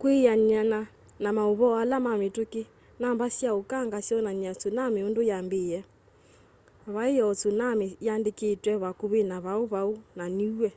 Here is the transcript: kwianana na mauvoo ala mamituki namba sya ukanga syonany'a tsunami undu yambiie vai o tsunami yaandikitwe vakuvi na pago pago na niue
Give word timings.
kwianana 0.00 0.80
na 1.22 1.28
mauvoo 1.36 1.74
ala 1.82 1.96
mamituki 2.06 2.62
namba 3.00 3.26
sya 3.36 3.50
ukanga 3.60 3.98
syonany'a 4.06 4.52
tsunami 4.60 5.00
undu 5.08 5.22
yambiie 5.30 5.78
vai 6.94 7.14
o 7.26 7.28
tsunami 7.38 7.86
yaandikitwe 8.06 8.72
vakuvi 8.82 9.20
na 9.30 9.36
pago 9.44 9.64
pago 9.74 9.96
na 10.18 10.24
niue 10.38 10.70